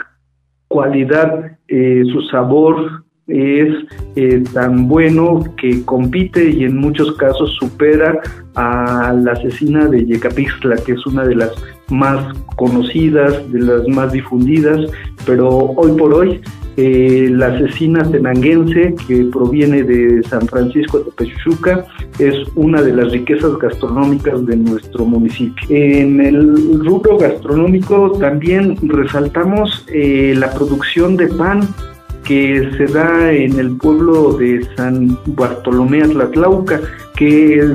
[0.68, 3.74] cualidad, eh, su sabor es
[4.16, 8.18] eh, tan bueno que compite y en muchos casos supera
[8.54, 11.50] a la asesina de Yecapixtla, que es una de las
[11.90, 14.80] más conocidas, de las más difundidas,
[15.26, 16.40] pero hoy por hoy
[16.76, 21.84] eh, la asesina tenanguense que proviene de San Francisco de Pechuchuca
[22.18, 25.66] es una de las riquezas gastronómicas de nuestro municipio.
[25.68, 31.68] En el rubro gastronómico también resaltamos eh, la producción de pan
[32.24, 36.80] que se da en el pueblo de San Bartolomé Atlatlauca,
[37.16, 37.74] que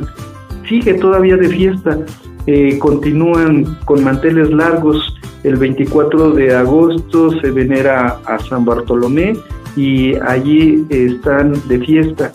[0.67, 1.99] sigue todavía de fiesta.
[2.47, 9.33] Eh, continúan con manteles largos el 24 de agosto se venera a San Bartolomé
[9.75, 12.31] y allí están de fiesta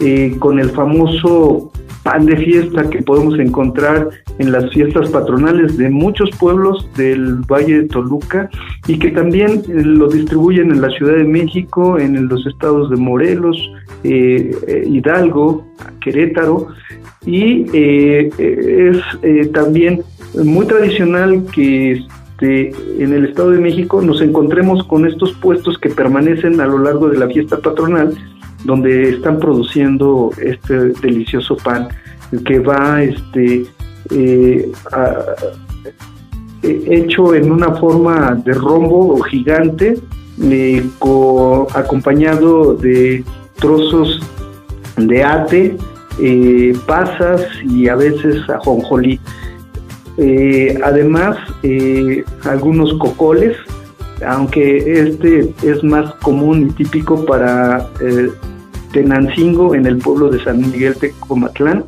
[0.00, 1.70] eh, con el famoso
[2.02, 7.82] pan de fiesta que podemos encontrar en las fiestas patronales de muchos pueblos del Valle
[7.82, 8.48] de Toluca
[8.86, 12.96] y que también eh, lo distribuyen en la Ciudad de México, en los estados de
[12.96, 13.58] Morelos,
[14.04, 15.66] eh, Hidalgo,
[16.00, 16.68] Querétaro
[17.26, 18.98] y es
[19.52, 20.02] también
[20.34, 22.04] muy tradicional que
[22.44, 26.78] este, en el Estado de México nos encontremos con estos puestos que permanecen a lo
[26.78, 28.14] largo de la fiesta patronal,
[28.64, 31.88] donde están produciendo este delicioso pan
[32.44, 33.66] que va este,
[34.10, 34.72] eh,
[36.62, 39.98] eh, hecho en una forma de rombo o gigante,
[40.42, 40.84] eh,
[41.74, 43.24] acompañado de
[43.56, 44.20] trozos
[44.96, 45.76] de ate,
[46.86, 49.20] pasas y a veces ajonjolí.
[50.16, 53.56] Eh, además, eh, algunos cocoles,
[54.26, 58.30] aunque este es más común y típico para eh,
[58.92, 61.84] Tenancingo en el pueblo de San Miguel de Comatlán,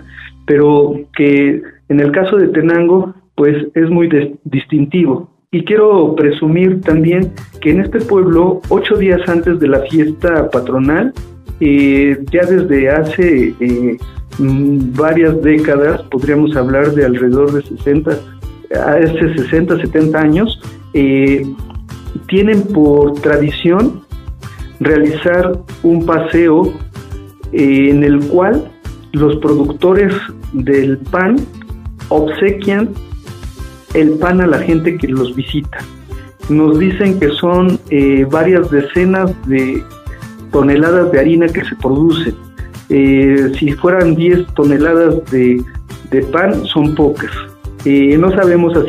[0.46, 4.08] pero que en el caso de Tenango, pues es muy
[4.44, 5.30] distintivo.
[5.52, 11.12] Y quiero presumir también que en este pueblo, ocho días antes de la fiesta patronal,
[11.60, 18.18] ya desde hace Mm, varias décadas, podríamos hablar de alrededor de 60,
[18.84, 20.60] a ese 60, 70 años,
[20.94, 21.46] eh,
[22.28, 24.02] tienen por tradición
[24.80, 26.72] realizar un paseo
[27.52, 28.70] eh, en el cual
[29.12, 30.12] los productores
[30.52, 31.36] del pan
[32.08, 32.90] obsequian
[33.94, 35.78] el pan a la gente que los visita.
[36.48, 39.82] Nos dicen que son eh, varias decenas de
[40.52, 42.45] toneladas de harina que se producen
[42.88, 45.62] eh, si fueran 10 toneladas de,
[46.32, 47.30] pan, son pocas.
[47.84, 48.84] Eh, no sabemos a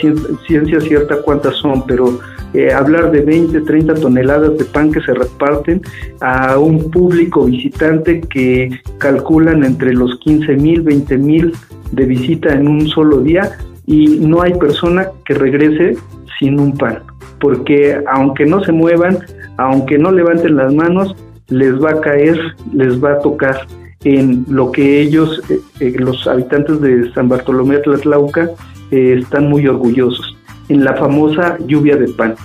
[0.47, 2.19] ciencia cierta cuántas son, pero
[2.53, 5.81] eh, hablar de 20, 30 toneladas de pan que se reparten
[6.21, 11.53] a un público visitante que calculan entre los 15 mil, 20 mil
[11.91, 15.97] de visita en un solo día y no hay persona que regrese
[16.39, 16.99] sin un pan,
[17.39, 19.19] porque aunque no se muevan,
[19.57, 21.15] aunque no levanten las manos,
[21.49, 22.39] les va a caer,
[22.73, 23.67] les va a tocar
[24.03, 28.49] en lo que ellos, eh, eh, los habitantes de San Bartolomé de Tlatlauca,
[28.91, 30.38] eh, están muy orgullosos,
[30.69, 32.36] en la famosa lluvia de pan.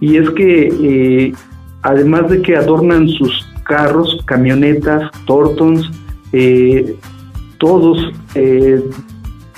[0.00, 1.32] Y es que
[1.82, 5.90] además de que adornan sus carros, camionetas, tortons,
[7.58, 8.12] todos,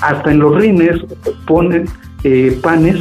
[0.01, 1.01] hasta en los rines,
[1.47, 1.87] ponen
[2.63, 3.01] panes,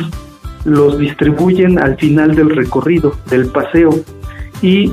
[0.63, 3.91] los distribuyen al final del recorrido, del paseo.
[4.61, 4.91] Y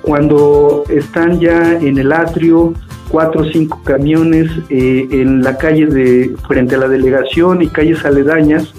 [0.00, 2.74] cuando están ya en el atrio,
[3.12, 8.04] cuatro o cinco camiones eh, en la calle de frente a la delegación y calles
[8.06, 8.72] aledañas,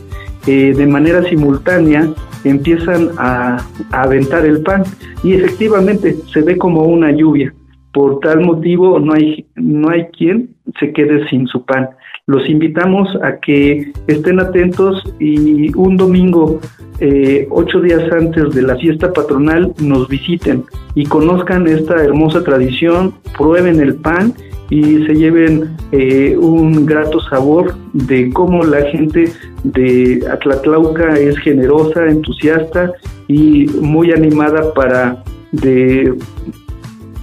[0.47, 2.09] eh, de manera simultánea
[2.43, 4.83] empiezan a, a, aventar el pan
[5.23, 7.53] y efectivamente se ve como una lluvia.
[7.93, 11.89] Por tal motivo no hay, no hay quien se quede sin su pan.
[12.25, 16.59] Los invitamos a que estén atentos y un domingo,
[16.99, 20.63] eh, ocho días antes de la fiesta patronal, nos visiten
[20.95, 24.33] y conozcan esta hermosa tradición, prueben el pan
[24.69, 29.31] y se lleven eh, un grato sabor de cómo la gente
[29.63, 32.93] de Atlatlauca es generosa, entusiasta
[33.27, 36.13] y muy animada para de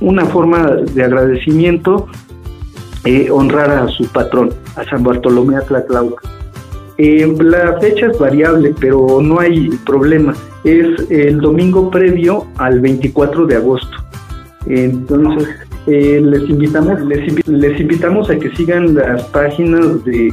[0.01, 2.07] una forma de agradecimiento
[3.05, 6.29] eh, honrar a su patrón, a San Bartolomé Atlatlauca.
[6.99, 10.35] Eh, la fecha es variable, pero no hay problema.
[10.65, 13.97] Es el domingo previo al 24 de agosto.
[14.67, 15.49] Entonces,
[15.87, 20.31] eh, les invitamos les, invitamos a que sigan las páginas de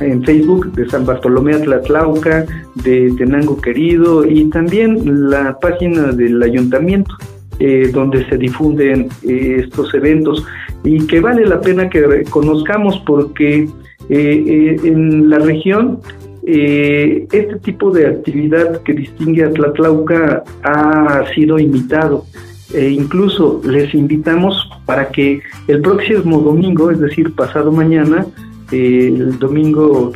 [0.00, 7.14] en Facebook de San Bartolomé Atlatlauca, de Tenango Querido y también la página del ayuntamiento.
[7.60, 10.46] Eh, donde se difunden eh, estos eventos
[10.84, 13.68] y que vale la pena que conozcamos porque
[14.08, 15.98] eh, en la región
[16.44, 22.24] este tipo de actividad que distingue a Tlatlauca ha sido invitado.
[22.72, 28.24] E incluso les invitamos para que el próximo domingo, es decir, pasado mañana,
[28.70, 30.10] el domingo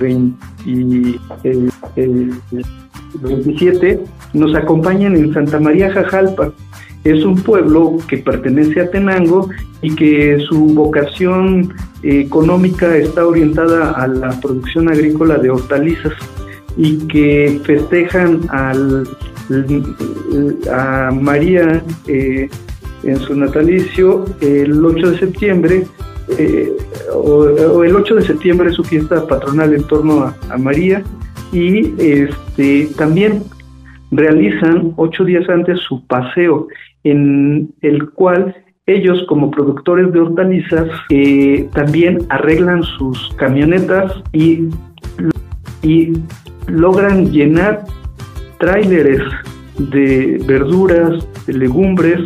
[3.20, 4.00] 27,
[4.32, 6.54] nos acompañen en Santa María Jajalpa
[7.04, 9.48] es un pueblo que pertenece a Tenango
[9.80, 16.14] y que su vocación económica está orientada a la producción agrícola de hortalizas
[16.76, 19.06] y que festejan al,
[20.72, 22.48] a María eh,
[23.02, 25.86] en su natalicio el 8 de septiembre
[26.38, 26.72] eh,
[27.12, 31.02] o, el 8 de septiembre es su fiesta patronal en torno a, a María
[31.52, 33.42] y este también
[34.12, 36.68] realizan ocho días antes su paseo
[37.04, 38.54] en el cual
[38.86, 44.68] ellos como productores de hortalizas eh, también arreglan sus camionetas y,
[45.82, 46.12] y
[46.66, 47.84] logran llenar
[48.58, 49.22] tráileres
[49.78, 52.20] de verduras, de legumbres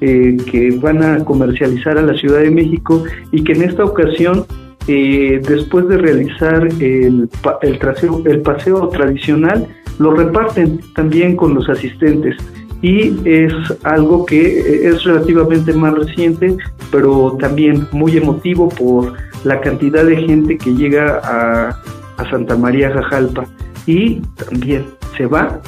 [0.00, 4.44] eh, que van a comercializar a la Ciudad de México y que en esta ocasión,
[4.88, 7.28] eh, después de realizar el,
[7.62, 7.78] el,
[8.26, 9.66] el paseo tradicional,
[9.98, 12.36] lo reparten también con los asistentes
[12.82, 13.52] y es
[13.84, 16.56] algo que eh, es relativamente más reciente,
[16.90, 21.82] pero también muy emotivo por la cantidad de gente que llega a,
[22.30, 23.44] Santa María Jajalpa
[23.86, 24.86] y también
[25.18, 25.60] se va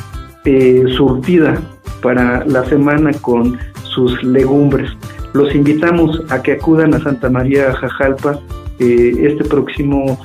[0.46, 1.60] eh, surtida
[2.02, 4.90] para la semana con sus legumbres.
[5.34, 8.40] Los invitamos a que acudan a Santa María Jajalpa
[8.78, 10.18] eh, este próximo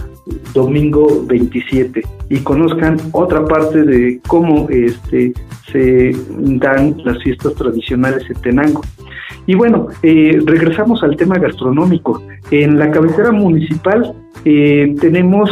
[0.53, 5.33] domingo 27 y conozcan otra parte de cómo este,
[5.71, 8.81] se dan las fiestas tradicionales en Tenango.
[9.45, 12.21] Y bueno, eh, regresamos al tema gastronómico.
[12.51, 14.13] En la cabecera municipal
[14.45, 15.49] eh, tenemos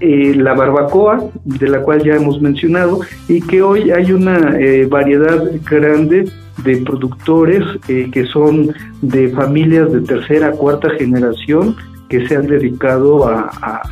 [0.00, 4.56] eh, la barbacoa, de la cual ya hemos mencionado, y que hoy hay una
[4.88, 6.30] variedad grande
[6.64, 11.76] de productores que son de familias de tercera, cuarta generación
[12.08, 13.82] que se han dedicado a a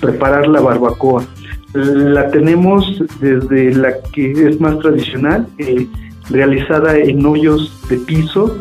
[0.00, 1.24] preparar la barbacoa.
[1.72, 5.86] La tenemos desde la que es más tradicional, eh,
[6.30, 8.56] realizada en hoyos de piso,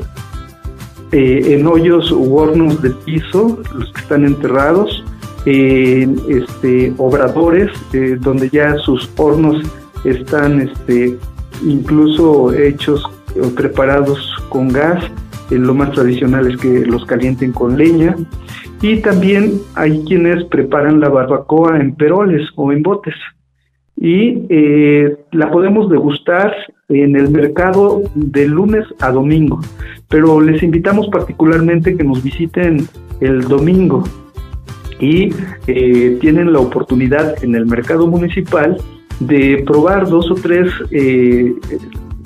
[1.11, 5.03] eh, en hoyos u hornos de piso, los que están enterrados,
[5.45, 9.63] en este, obradores, eh, donde ya sus hornos
[10.03, 11.17] están este,
[11.63, 13.03] incluso hechos
[13.41, 15.03] o preparados con gas.
[15.51, 18.15] lo más tradicional es que los calienten con leña.
[18.85, 23.15] Y también hay quienes preparan la barbacoa en peroles o en botes.
[23.97, 26.55] Y eh, la podemos degustar
[26.89, 29.59] en el mercado de lunes a domingo.
[30.07, 32.87] Pero les invitamos particularmente que nos visiten
[33.21, 34.03] el domingo
[34.99, 35.33] y
[35.65, 38.77] eh, tienen la oportunidad en el mercado municipal
[39.19, 41.55] de probar dos o tres eh,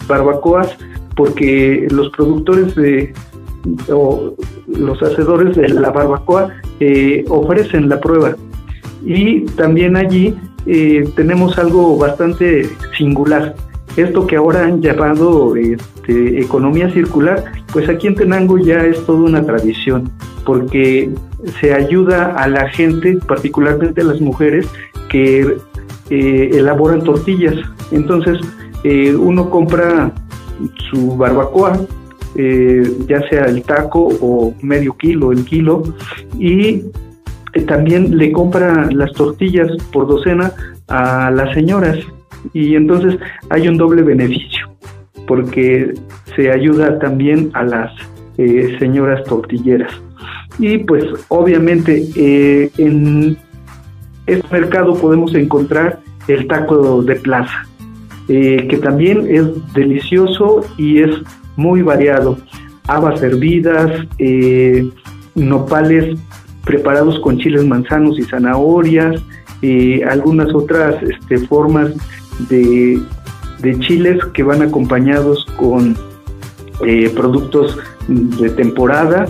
[0.09, 0.77] barbacoas
[1.15, 3.13] porque los productores de
[3.91, 4.35] o
[4.67, 6.49] los hacedores de la barbacoa
[6.79, 8.35] eh, ofrecen la prueba.
[9.05, 10.35] Y también allí
[10.65, 13.55] eh, tenemos algo bastante singular.
[13.97, 17.43] Esto que ahora han llamado este, economía circular,
[17.73, 20.11] pues aquí en Tenango ya es toda una tradición,
[20.45, 21.09] porque
[21.59, 24.67] se ayuda a la gente, particularmente a las mujeres,
[25.09, 25.57] que
[26.09, 27.55] eh, elaboran tortillas.
[27.91, 28.37] Entonces,
[29.19, 30.13] uno compra
[30.89, 31.79] su barbacoa,
[32.35, 35.83] eh, ya sea el taco o medio kilo, el kilo,
[36.37, 36.83] y
[37.53, 40.53] eh, también le compra las tortillas por docena
[40.87, 41.97] a las señoras
[42.53, 43.19] y entonces
[43.49, 44.69] hay un doble beneficio
[45.27, 45.93] porque
[46.35, 47.91] se ayuda también a las
[48.37, 49.91] eh, señoras tortilleras.
[50.57, 52.03] Y pues obviamente
[52.77, 53.37] en
[54.25, 57.65] este mercado podemos encontrar el taco de plaza,
[58.27, 61.15] que también es delicioso y es
[61.55, 62.37] muy variado.
[62.87, 64.89] Habas hervidas, eh,
[65.35, 66.17] nopales
[66.65, 69.21] preparados con chiles manzanos y zanahorias,
[69.61, 71.91] eh, algunas otras este, formas
[72.49, 73.01] de,
[73.79, 75.97] chiles que van acompañados con
[76.85, 77.77] eh, productos
[78.07, 79.27] de temporada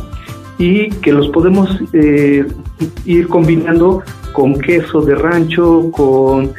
[0.57, 1.69] y que los podemos
[3.05, 4.03] ir combinando
[4.33, 6.53] con queso de rancho, con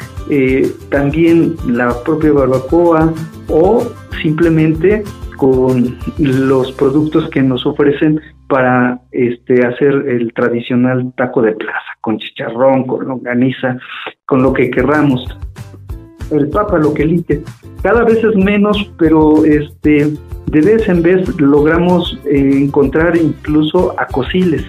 [0.91, 3.13] también la propia barbacoa
[3.49, 3.87] o
[4.23, 5.05] simplemente
[5.41, 12.19] con los productos que nos ofrecen para este hacer el tradicional taco de plaza, con
[12.19, 13.79] chicharrón, con longaniza,
[14.27, 15.27] con lo que querramos.
[16.31, 17.41] El papa lo que elige.
[17.83, 20.11] Cada vez es menos, pero este
[20.49, 24.67] de vez en vez logramos eh, encontrar incluso acosiles,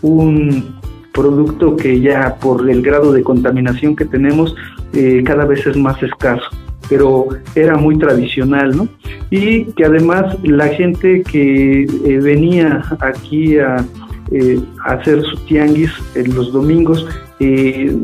[0.00, 0.74] un
[1.12, 4.56] producto que ya por el grado de contaminación que tenemos
[4.94, 6.48] eh, cada vez es más escaso
[6.88, 8.88] pero era muy tradicional, ¿no?
[9.30, 13.84] Y que además la gente que eh, venía aquí a,
[14.30, 17.06] eh, hacer su tianguis en los domingos
[17.40, 17.94] eh,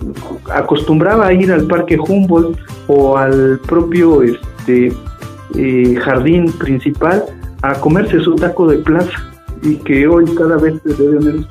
[0.52, 2.58] acostumbraba a ir al Parque Humboldt
[2.88, 4.92] o al propio este,
[6.04, 7.24] jardín principal
[7.62, 9.10] a comerse su taco de plaza
[9.62, 11.46] y que hoy cada vez se debe menos.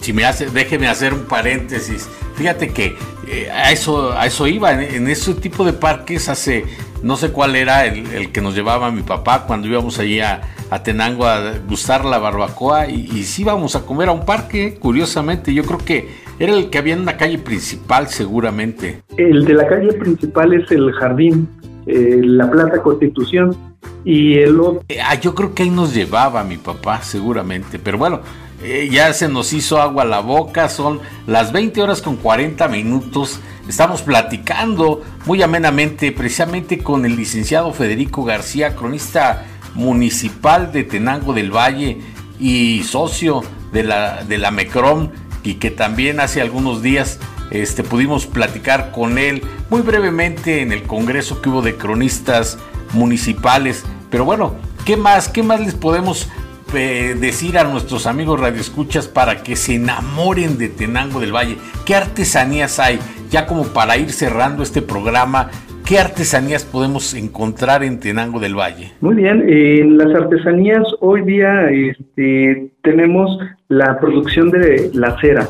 [0.00, 2.08] Si me hace, déjeme hacer un paréntesis.
[2.38, 2.94] Fíjate que
[3.26, 6.64] eh, a, eso, a eso iba, en, ese tipo de parques hace,
[7.02, 10.40] no sé cuál era el, que nos llevaba mi papá cuando íbamos allí a,
[10.84, 15.52] Tenango a gustar la barbacoa y, y sí íbamos a comer a un parque, curiosamente,
[15.52, 16.08] yo creo que
[16.38, 19.02] era el que había en la calle principal seguramente.
[19.16, 21.48] El de la calle principal es el jardín,
[21.86, 23.56] eh, la Plaza Constitución
[24.04, 24.84] y el otro...
[24.88, 28.20] Eh, ah, yo creo que ahí nos llevaba mi papá seguramente, pero bueno,
[28.62, 33.38] eh, ya se nos hizo agua la boca, son las 20 horas con 40 minutos.
[33.68, 41.54] Estamos platicando muy amenamente precisamente con el licenciado Federico García, cronista municipal de Tenango del
[41.54, 42.00] Valle
[42.40, 43.42] y socio
[43.72, 45.10] de la, de la MECROM
[45.44, 50.82] y que también hace algunos días este, pudimos platicar con él muy brevemente en el
[50.82, 52.58] congreso que hubo de cronistas
[52.92, 53.84] municipales.
[54.10, 55.28] Pero bueno, ¿qué más?
[55.28, 56.28] ¿Qué más les podemos
[56.74, 61.56] eh, decir a nuestros amigos radioescuchas para que se enamoren de Tenango del Valle?
[61.86, 62.98] ¿Qué artesanías hay?
[63.30, 65.50] Ya como para ir cerrando este programa,
[65.86, 68.92] ¿qué artesanías podemos encontrar en Tenango del Valle?
[69.00, 73.38] Muy bien, en las artesanías hoy día este, tenemos
[73.68, 75.48] la producción de la cera.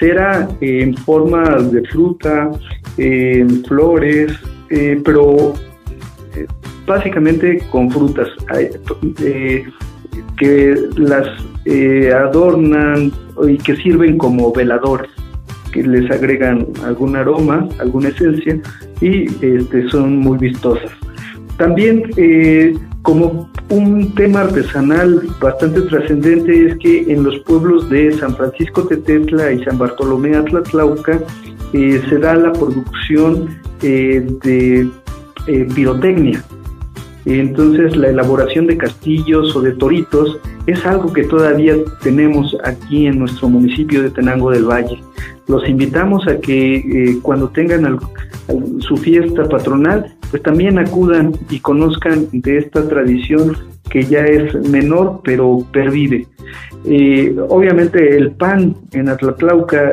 [0.00, 2.50] Cera en forma de fruta,
[2.98, 4.32] en flores,
[4.70, 5.54] eh, pero
[6.34, 6.46] eh,
[6.86, 8.28] básicamente con frutas
[10.36, 11.26] que las
[11.64, 13.12] eh, adornan
[13.46, 15.10] y que sirven como veladores,
[15.72, 18.60] que les agregan algún aroma, alguna esencia
[19.00, 20.90] y este, son muy vistosas.
[21.56, 28.36] También eh, como un tema artesanal bastante trascendente es que en los pueblos de San
[28.36, 31.20] Francisco Tetela y San Bartolomé Atlatlauca
[31.72, 33.48] eh, se da la producción
[33.80, 34.88] de
[35.74, 36.42] pirotecnia,
[37.26, 43.18] entonces la elaboración de castillos o de toritos es algo que todavía tenemos aquí en
[43.18, 44.98] nuestro municipio de Tenango del Valle.
[45.46, 47.98] Los invitamos a que eh, cuando tengan
[48.80, 53.56] su fiesta patronal, pues también acudan y conozcan de esta tradición
[53.90, 56.26] que ya es menor pero pervive.
[56.86, 59.90] Eh, obviamente el pan en Atlatlauca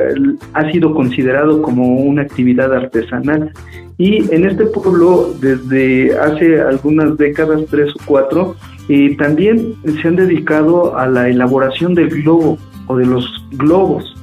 [0.52, 3.52] ha sido considerado como una actividad artesanal
[3.98, 8.56] y en este pueblo, desde hace algunas décadas, tres o cuatro,
[8.88, 14.14] eh, también se han dedicado a la elaboración del globo o de los globos,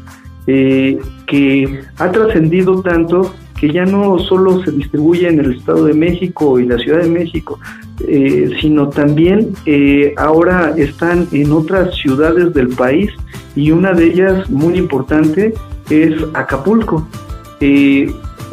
[0.48, 5.94] eh, que ha trascendido tanto que ya no solo se distribuye en el Estado de
[5.94, 7.60] México y la Ciudad de México,
[8.08, 13.12] eh, sino también eh, ahora están en otras ciudades del país
[13.56, 15.54] y una de ellas muy importante
[15.90, 17.08] es Acapulco.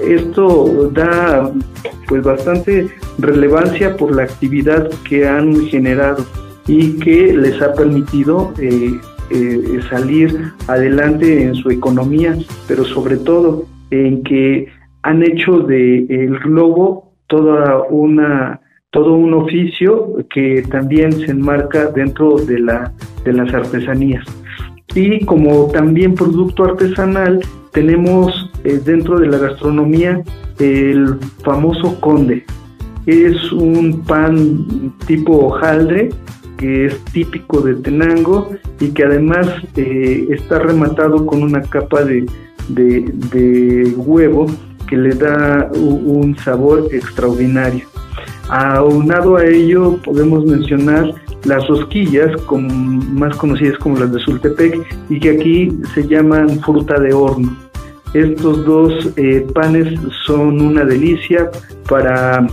[0.03, 1.51] Esto da
[2.09, 2.89] pues bastante
[3.19, 6.25] relevancia por la actividad que han generado
[6.67, 8.53] y que les ha permitido
[9.91, 12.37] salir adelante en su economía,
[12.69, 14.69] pero sobre todo en que
[15.03, 22.37] han hecho de el globo toda una todo un oficio que también se enmarca dentro
[22.39, 22.93] de la
[23.25, 24.25] de las artesanías.
[24.95, 27.41] Y como también producto artesanal
[27.77, 30.23] tenemos eh, dentro de la gastronomía
[30.59, 32.43] el famoso conde
[33.05, 36.09] es un pan tipo hojaldre
[36.57, 38.49] que es típico de Tenango
[38.81, 39.47] y que además
[39.77, 42.25] eh, está rematado con una capa de,
[42.69, 44.47] de, huevo
[44.89, 47.87] que le da un sabor extraordinario.
[48.49, 51.13] Aunado a ello, podemos mencionar
[51.45, 57.13] las rosquillas, más conocidas como las de Sultepec, y que aquí se llaman fruta de
[57.13, 57.66] horno.
[58.17, 61.51] Estos dos eh, panes son una delicia
[61.87, 62.47] para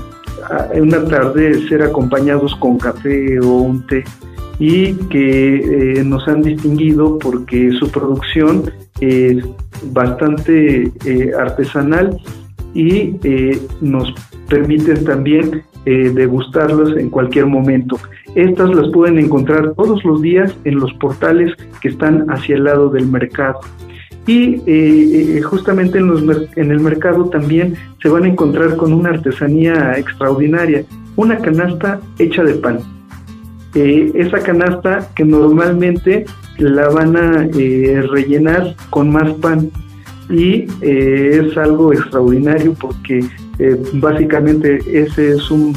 [0.76, 4.04] una tarde ser acompañados con café o un té
[4.60, 9.42] y que eh, nos han distinguido porque su producción es
[9.94, 12.18] bastante eh, artesanal
[12.74, 13.16] y
[13.80, 14.14] nos
[14.50, 17.98] permiten también degustarlos en cualquier momento.
[18.36, 22.90] Estas las pueden encontrar todos los días en los portales que están hacia el lado
[22.90, 23.60] del mercado.
[24.26, 31.38] Y justamente en, el mercado también se van a encontrar con una artesanía extraordinaria, una
[31.40, 32.80] canasta hecha de pan.
[33.76, 36.26] Eh, esa canasta que normalmente
[36.58, 39.72] la van a eh, rellenar con más pan.
[40.30, 43.20] Y eh, es algo extraordinario porque
[43.94, 45.76] básicamente ese es un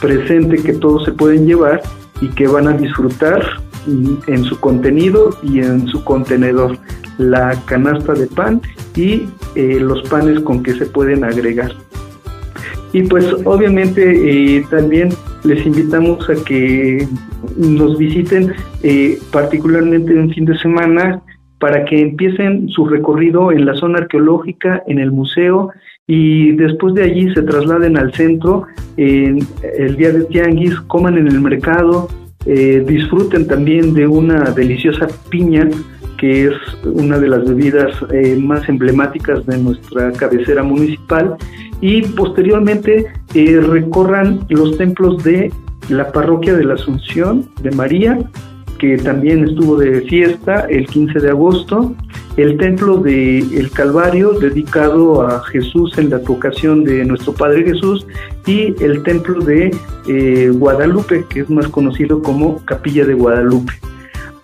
[0.00, 1.82] presente que todos se pueden llevar
[2.20, 3.42] y que van a disfrutar
[3.86, 6.78] en su contenido y en su contenedor
[7.20, 8.60] la canasta de pan
[8.96, 11.72] y los panes con que se pueden agregar.
[12.92, 15.10] Y pues obviamente eh, también
[15.44, 17.06] les invitamos a que
[17.56, 18.52] nos visiten
[18.82, 21.22] eh, particularmente en fin de semana
[21.60, 25.70] para que empiecen su recorrido en la zona arqueológica, en el museo
[26.06, 28.66] y después de allí se trasladen al centro
[28.96, 29.38] en
[29.78, 32.08] el día de Tianguis, coman en el mercado,
[32.44, 35.68] eh, disfruten también de una deliciosa piña
[36.20, 36.54] que es
[36.84, 37.94] una de las bebidas
[38.38, 41.36] más emblemáticas de nuestra cabecera municipal
[41.80, 45.50] y posteriormente eh, recorran los templos de
[45.88, 48.18] la parroquia de la Asunción de María,
[48.78, 51.94] que también estuvo de fiesta el 15 de agosto,
[52.36, 58.06] el templo de El Calvario, dedicado a Jesús en la advocación de nuestro Padre Jesús,
[58.46, 59.70] y el templo de
[60.06, 63.72] eh, Guadalupe, que es más conocido como Capilla de Guadalupe.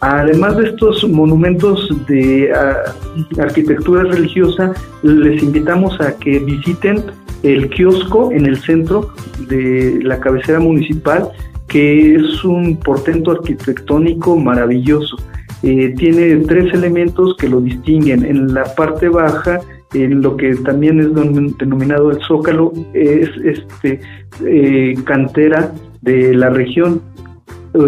[0.08, 2.94] Además de estos monumentos de ah,
[3.42, 7.02] arquitectura religiosa, les invitamos a que visiten
[7.42, 9.12] el kiosco en el centro
[9.48, 11.28] de la cabecera municipal,
[11.66, 15.16] que es un portento arquitectónico maravilloso.
[15.64, 18.24] Eh, tiene tres elementos que lo distinguen.
[18.24, 19.58] En la parte baja,
[19.92, 21.12] en lo que también es
[21.58, 24.00] denominado el zócalo, es este
[24.44, 27.02] eh, cantera de la región,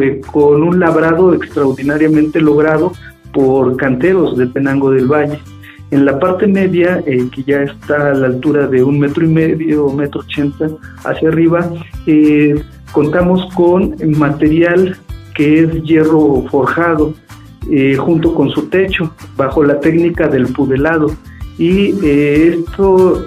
[0.01, 2.93] eh, con un labrado extraordinariamente logrado
[3.32, 5.39] por canteros de Penango del Valle.
[5.91, 9.28] En la parte media, eh, que ya está a la altura de un metro y
[9.28, 10.68] medio, metro ochenta
[11.05, 11.72] hacia arriba,
[12.07, 12.62] eh,
[12.93, 14.97] contamos con material
[15.34, 17.14] que es hierro forjado,
[17.70, 21.11] eh, junto con su techo, bajo la técnica del pudelado.
[21.59, 23.24] Y esto,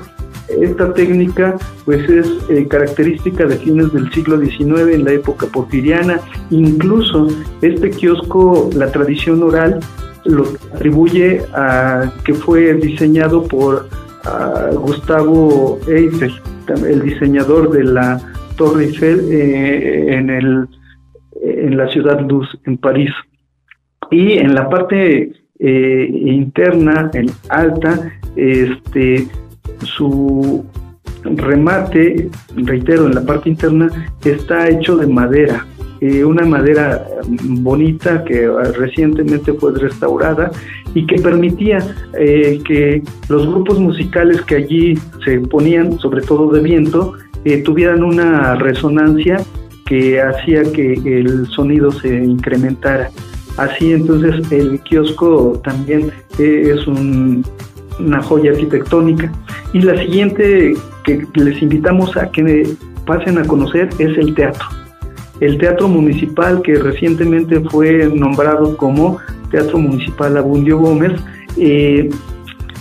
[0.62, 6.20] esta técnica pues es característica de fines del siglo XIX, en la época porfiriana.
[6.50, 7.28] Incluso
[7.62, 9.80] este kiosco, la tradición oral,
[10.26, 13.88] lo atribuye a que fue diseñado por
[14.74, 16.34] Gustavo Eiffel,
[16.88, 18.22] el diseñador de la
[18.56, 20.68] Torre Eiffel eh, en, el,
[21.42, 23.12] en la ciudad Luz, en París.
[24.12, 29.28] Y en la parte eh, interna, en alta, este,
[29.84, 30.66] su
[31.24, 33.90] remate, reitero, en la parte interna
[34.24, 35.66] está hecho de madera,
[36.02, 40.52] eh, una madera bonita que recientemente fue restaurada
[40.96, 41.78] y que permitía
[42.18, 47.14] eh, que los grupos musicales que allí se ponían, sobre todo de viento,
[47.46, 49.42] eh, tuvieran una resonancia
[49.86, 53.12] que hacía que el sonido se incrementara.
[53.58, 56.88] Así entonces el kiosco también es
[58.00, 59.32] una joya arquitectónica.
[59.74, 60.74] Y la siguiente
[61.04, 62.68] que les invitamos a que
[63.06, 64.66] pasen a conocer es el teatro
[65.42, 69.18] el Teatro Municipal, que recientemente fue nombrado como
[69.50, 71.14] Teatro Municipal Abundio Gómez,
[71.58, 72.10] eh,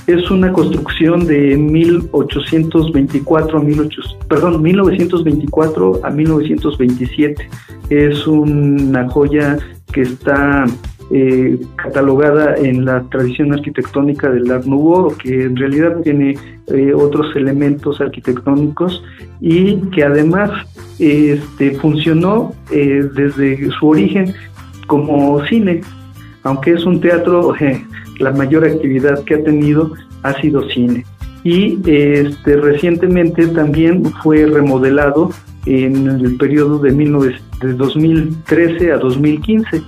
[0.07, 7.49] es una construcción de 1824 a 18, perdón, 1924 a 1927.
[7.91, 9.59] Es una joya
[9.93, 10.67] que está
[11.13, 14.65] eh, catalogada en la tradición arquitectónica del Art
[15.21, 16.37] que en realidad tiene
[16.69, 19.03] eh, otros elementos arquitectónicos
[19.41, 20.53] y que además
[21.01, 24.33] este, funcionó eh, desde su origen
[24.87, 25.81] como cine,
[26.45, 27.55] aunque es un teatro,
[28.21, 29.93] la mayor actividad que ha tenido
[30.23, 31.05] ha sido cine.
[31.43, 35.31] Y este, recientemente también fue remodelado
[35.67, 39.83] en el periodo de, de 2013 a 2015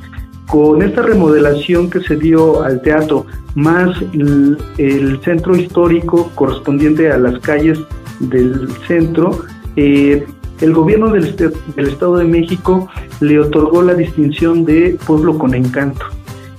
[0.53, 3.25] con esta remodelación que se dio al teatro,
[3.55, 7.81] más el, centro histórico correspondiente a las calles
[8.21, 9.47] del centro,
[9.77, 10.27] eh,
[10.61, 12.87] el gobierno del, del, Estado de México
[13.23, 16.05] le otorgó la distinción de pueblo con encanto.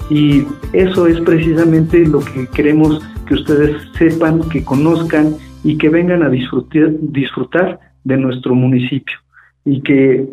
[0.10, 6.24] Y eso es precisamente lo que queremos que ustedes sepan, que conozcan y que vengan
[6.24, 9.18] a disfrutar, disfrutar de nuestro municipio
[9.66, 10.28] y que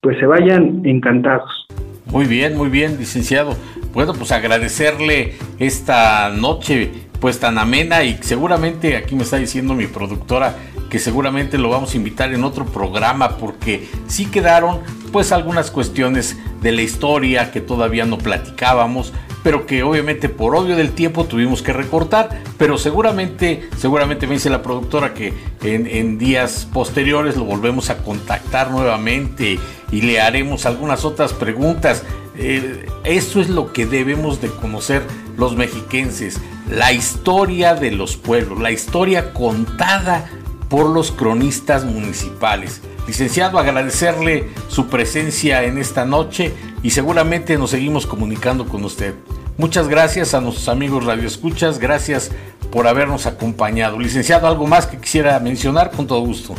[0.00, 1.68] pues se vayan encantados.
[2.12, 3.56] Muy bien, muy bien, licenciado.
[3.94, 6.90] Bueno, pues agradecerle esta noche
[7.20, 10.56] pues tan amena y seguramente aquí me está diciendo mi productora
[10.92, 14.80] que seguramente lo vamos a invitar en otro programa porque sí quedaron
[15.10, 20.76] pues algunas cuestiones de la historia que todavía no platicábamos, pero que obviamente por odio
[20.76, 25.32] del tiempo tuvimos que recortar, pero seguramente, seguramente me dice la productora que
[25.62, 29.58] en, días posteriores lo volvemos a contactar nuevamente
[29.90, 32.04] y le haremos algunas otras preguntas.
[32.36, 35.02] Eh, eso es lo que debemos de conocer
[35.38, 36.38] los mexiquenses,
[36.70, 40.28] la historia de los pueblos, la historia contada
[40.72, 42.80] por los cronistas municipales.
[43.06, 46.50] Licenciado, agradecerle su presencia en esta noche
[46.82, 49.12] y seguramente nos seguimos comunicando con usted.
[49.58, 52.32] Muchas gracias a nuestros amigos Radio Escuchas, gracias
[52.70, 53.98] por habernos acompañado.
[53.98, 55.90] Licenciado, ¿algo más que quisiera mencionar?
[55.90, 56.54] Con todo gusto.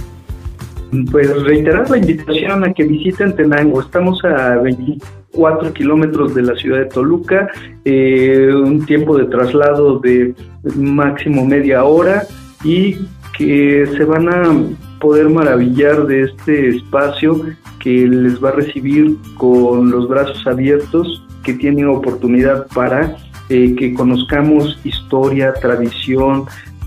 [1.10, 3.82] Pues reiterar la invitación a que visiten Tenango.
[3.82, 7.50] Estamos a 24 kilómetros de la ciudad de Toluca,
[7.84, 10.36] eh, un tiempo de traslado de
[10.76, 12.28] máximo media hora
[12.64, 12.96] y
[13.38, 14.54] que se van a
[15.00, 17.42] poder maravillar de este espacio
[17.80, 23.18] que les va a recibir con los brazos abiertos, que tiene oportunidad para
[23.50, 26.46] eh, que conozcamos historia, tradición,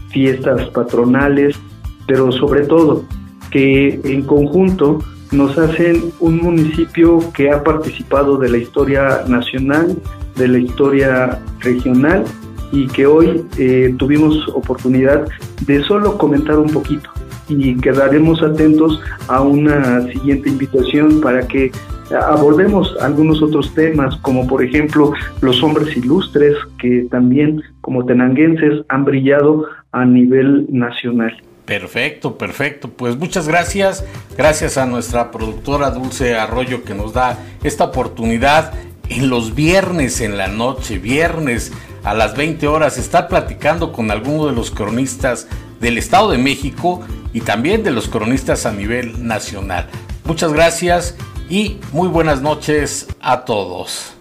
[0.09, 1.59] fiestas patronales,
[2.07, 3.05] pero sobre todo
[3.51, 5.01] que en conjunto
[5.33, 9.99] nos hacen un municipio que ha participado de la historia nacional,
[10.37, 12.25] de la historia regional
[12.73, 15.27] y que hoy eh, tuvimos oportunidad
[15.67, 17.11] de solo comentar un poquito
[17.49, 21.71] y quedaremos atentos a una siguiente invitación para que
[22.11, 29.05] abordemos algunos otros temas, como por ejemplo los hombres ilustres que también como tenanguenses han
[29.05, 31.37] brillado a nivel nacional.
[31.65, 32.91] Perfecto, perfecto.
[32.91, 34.05] Pues muchas gracias.
[34.39, 38.73] Gracias a nuestra productora Dulce Arroyo que nos da esta oportunidad
[39.09, 41.73] en los viernes en la noche, viernes
[42.07, 45.49] a las 20 horas, estar platicando con alguno de los cronistas
[45.81, 49.89] del Estado de México y también de los cronistas a nivel nacional.
[50.25, 51.17] Muchas gracias
[51.51, 54.13] y muy buenas noches a todos.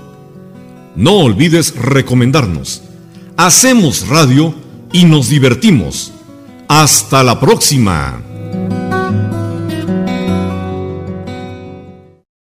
[0.98, 2.82] No olvides recomendarnos.
[3.38, 4.56] Hacemos radio
[4.92, 6.12] y nos divertimos.
[6.68, 8.20] Hasta la próxima.